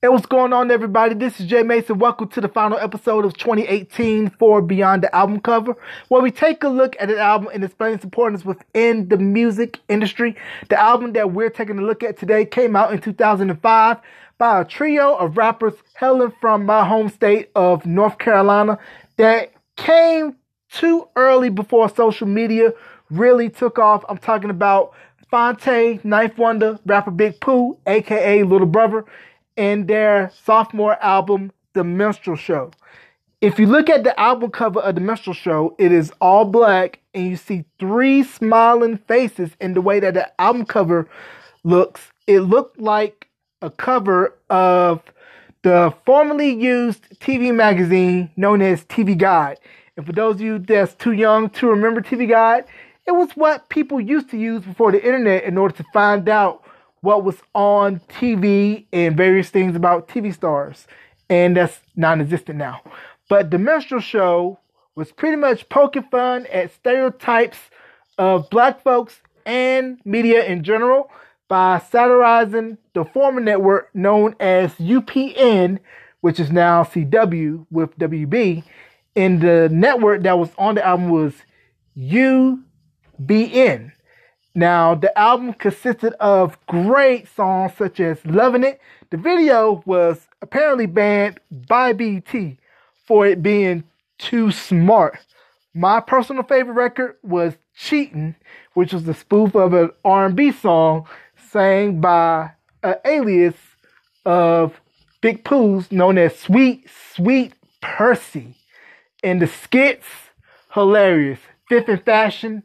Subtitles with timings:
[0.00, 1.16] Hey, what's going on, everybody?
[1.16, 1.98] This is Jay Mason.
[1.98, 5.74] Welcome to the final episode of 2018 for Beyond the Album Cover,
[6.06, 9.80] where we take a look at an album and explain its importance within the music
[9.88, 10.36] industry.
[10.68, 13.96] The album that we're taking a look at today came out in 2005
[14.38, 18.78] by a trio of rappers hailing from my home state of North Carolina
[19.16, 20.36] that came
[20.70, 22.72] too early before social media
[23.10, 24.04] really took off.
[24.08, 24.92] I'm talking about
[25.28, 29.04] Phonte, 9th Wonder, rapper Big Pooh, aka Little Brother,
[29.58, 32.70] and their sophomore album, The Minstrel Show.
[33.40, 37.00] If you look at the album cover of The Minstrel Show, it is all black
[37.12, 41.08] and you see three smiling faces in the way that the album cover
[41.64, 42.00] looks.
[42.26, 43.28] It looked like
[43.60, 45.02] a cover of
[45.62, 49.58] the formerly used TV magazine known as TV Guide.
[49.96, 52.64] And for those of you that's too young to remember TV Guide,
[53.06, 56.62] it was what people used to use before the internet in order to find out
[57.00, 60.86] what was on TV and various things about TV stars.
[61.30, 62.82] And that's non existent now.
[63.28, 64.58] But the minstrel show
[64.94, 67.58] was pretty much poking fun at stereotypes
[68.16, 71.10] of black folks and media in general
[71.48, 75.78] by satirizing the former network known as UPN,
[76.20, 78.64] which is now CW with WB.
[79.16, 81.34] And the network that was on the album was
[81.96, 82.62] UBN.
[84.58, 88.80] Now, the album consisted of great songs such as Loving It.
[89.10, 92.56] The video was apparently banned by BET
[93.06, 93.84] for it being
[94.18, 95.16] too smart.
[95.74, 98.34] My personal favorite record was Cheating,
[98.74, 101.06] which was the spoof of an R&B song
[101.52, 102.50] sang by
[102.82, 103.54] an alias
[104.26, 104.80] of
[105.20, 108.56] Big Pooh's known as Sweet Sweet Percy.
[109.22, 110.08] And the skits,
[110.74, 111.38] hilarious.
[111.68, 112.64] Fifth in Fashion,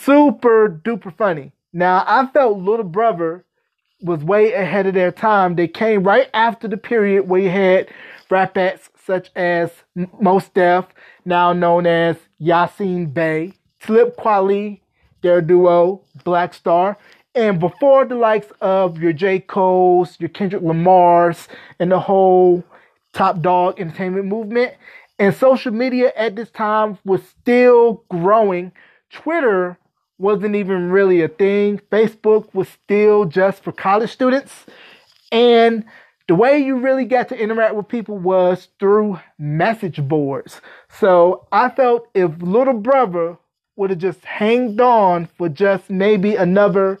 [0.00, 1.52] super duper funny.
[1.72, 3.44] Now, I felt Little Brother
[4.00, 5.54] was way ahead of their time.
[5.54, 7.88] They came right after the period where you had
[8.30, 9.70] rap acts such as
[10.20, 10.86] Mos Def,
[11.24, 14.80] now known as Yasin Bey, Talib Kweli,
[15.22, 16.96] their duo, Black Star,
[17.34, 19.40] and before the likes of your J.
[19.40, 22.62] Cole's, your Kendrick Lamar's, and the whole
[23.12, 24.74] Top Dawg entertainment movement.
[25.18, 28.72] And social media at this time was still growing.
[29.10, 29.78] Twitter
[30.22, 31.78] wasn't even really a thing.
[31.90, 34.64] Facebook was still just for college students.
[35.32, 35.84] And
[36.28, 40.60] the way you really got to interact with people was through message boards.
[40.88, 43.36] So I felt if Little Brother
[43.74, 47.00] would have just hanged on for just maybe another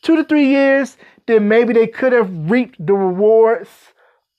[0.00, 0.96] two to three years,
[1.26, 3.68] then maybe they could have reaped the rewards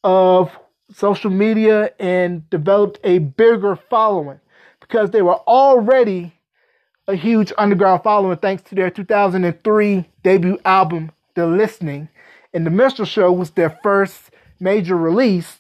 [0.03, 0.51] of
[0.91, 4.39] social media and developed a bigger following
[4.79, 6.33] because they were already
[7.08, 12.08] a huge underground following thanks to their 2003 debut album, The Listening.
[12.53, 15.59] And The Minstrel Show was their first major release.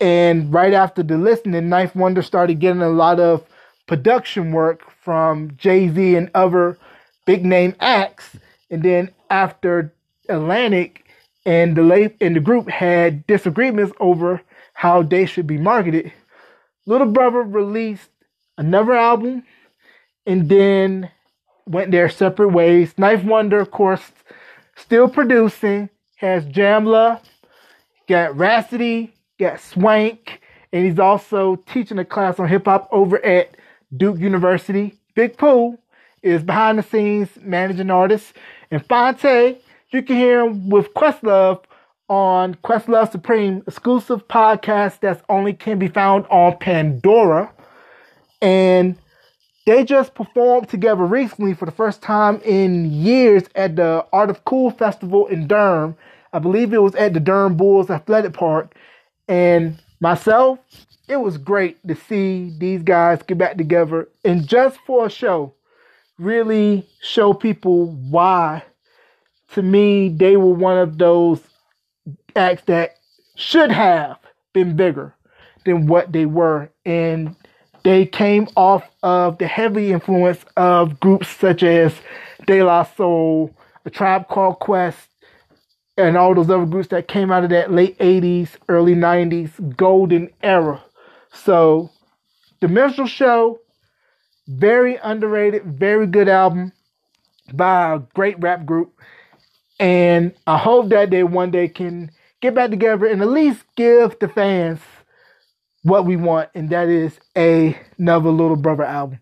[0.00, 3.44] And right after The Listening, 9th Wonder started getting a lot of
[3.86, 6.78] production work from Jay Z and other
[7.26, 8.36] big name acts.
[8.70, 9.92] And then after
[10.28, 11.04] Atlantic
[11.44, 14.40] and the late and the group had disagreements over
[14.72, 16.12] how they should be marketed,
[16.86, 18.08] Little Brother released
[18.56, 19.42] another album
[20.26, 21.10] and then
[21.66, 22.94] went their separate ways.
[22.94, 24.12] 9th Wonder, of course,
[24.76, 27.20] still producing, has Jamla,
[28.08, 30.40] got Rapsody, got Swank,
[30.72, 33.56] and he's also teaching a class on hip hop over at
[33.96, 34.98] Duke University.
[35.14, 35.78] Big Pooh
[36.22, 38.34] is behind the scenes managing artist.
[38.70, 39.58] And Phonte,
[39.90, 41.64] you can hear him with Questlove
[42.08, 47.52] on Questlove Supreme, exclusive podcast that's only can be found on Pandora.
[48.42, 48.96] And
[49.70, 54.44] they just performed together recently for the first time in years at the Art of
[54.44, 55.96] Cool Festival in Durham.
[56.32, 58.74] I believe it was at the Durham Bulls Athletic Park.
[59.28, 60.58] And myself,
[61.08, 65.54] it was great to see these guys get back together and just for a show,
[66.18, 68.64] really show people why,
[69.52, 71.40] to me, they were one of those
[72.34, 72.96] acts that
[73.36, 74.18] should have
[74.52, 75.14] been bigger
[75.64, 76.70] than what they were.
[76.84, 77.36] And
[77.82, 81.94] they came off of the heavy influence of groups such as
[82.46, 83.54] De La Soul,
[83.84, 85.08] A Tribe Called Quest,
[85.96, 90.30] and all those other groups that came out of that late 80s, early 90s golden
[90.42, 90.82] era.
[91.32, 91.90] So,
[92.60, 93.60] The Minstrel Show,
[94.48, 96.72] very underrated, very good album
[97.52, 98.92] by a great rap group.
[99.78, 102.10] And I hope that they one day can
[102.40, 104.80] get back together and at least give the fans
[105.82, 109.20] what we want, and that is a, another Little Brother album.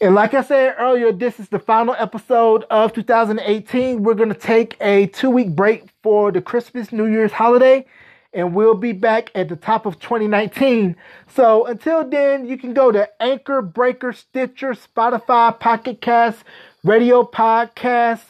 [0.00, 4.02] And like I said earlier, this is the final episode of 2018.
[4.02, 7.86] We're going to take a two week break for the Christmas, New Year's holiday.
[8.32, 10.96] and we'll be back at the top of 2019.
[11.34, 16.44] So until then, you can go to Anchor, Breaker, Stitcher, Spotify, Pocket Cast,
[16.84, 18.24] Radio Podcast,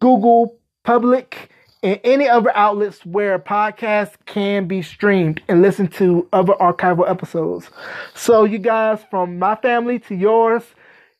[0.00, 1.50] Google Public,
[1.82, 7.70] and any other outlets where podcasts can be streamed and listen to other archival episodes.
[8.14, 10.62] So you guys, from my family to yours,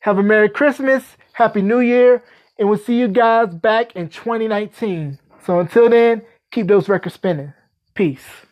[0.00, 2.22] have a Merry Christmas, Happy New Year,
[2.58, 5.18] and we'll see you guys back in 2019.
[5.44, 7.52] So until then, keep those records spinning.
[7.94, 8.45] Peace.